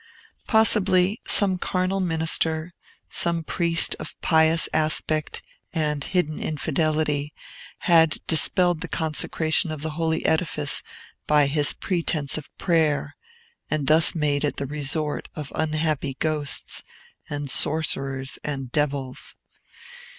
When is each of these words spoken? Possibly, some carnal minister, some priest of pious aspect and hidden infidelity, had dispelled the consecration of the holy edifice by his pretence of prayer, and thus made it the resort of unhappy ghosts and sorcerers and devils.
Possibly, 0.47 1.21
some 1.27 1.59
carnal 1.59 1.99
minister, 1.99 2.73
some 3.07 3.43
priest 3.43 3.95
of 3.99 4.19
pious 4.19 4.67
aspect 4.73 5.43
and 5.73 6.03
hidden 6.03 6.39
infidelity, 6.41 7.35
had 7.81 8.17
dispelled 8.25 8.81
the 8.81 8.87
consecration 8.87 9.69
of 9.71 9.83
the 9.83 9.91
holy 9.91 10.25
edifice 10.25 10.81
by 11.27 11.45
his 11.45 11.73
pretence 11.75 12.35
of 12.35 12.49
prayer, 12.57 13.15
and 13.69 13.85
thus 13.85 14.15
made 14.15 14.43
it 14.43 14.57
the 14.57 14.65
resort 14.65 15.27
of 15.35 15.51
unhappy 15.53 16.17
ghosts 16.19 16.81
and 17.29 17.51
sorcerers 17.51 18.39
and 18.43 18.71
devils. 18.71 19.35